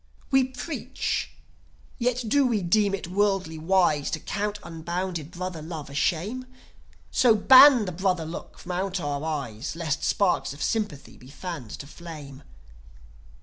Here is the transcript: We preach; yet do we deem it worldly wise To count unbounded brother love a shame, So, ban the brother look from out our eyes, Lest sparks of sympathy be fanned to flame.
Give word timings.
We 0.31 0.45
preach; 0.45 1.29
yet 1.99 2.23
do 2.27 2.43
we 2.47 2.63
deem 2.63 2.95
it 2.95 3.05
worldly 3.05 3.59
wise 3.59 4.09
To 4.09 4.19
count 4.19 4.57
unbounded 4.63 5.29
brother 5.29 5.61
love 5.61 5.91
a 5.91 5.93
shame, 5.93 6.47
So, 7.11 7.35
ban 7.35 7.85
the 7.85 7.91
brother 7.91 8.25
look 8.25 8.57
from 8.57 8.71
out 8.71 8.99
our 8.99 9.23
eyes, 9.23 9.75
Lest 9.75 10.03
sparks 10.03 10.53
of 10.53 10.63
sympathy 10.63 11.17
be 11.17 11.29
fanned 11.29 11.69
to 11.77 11.85
flame. 11.85 12.41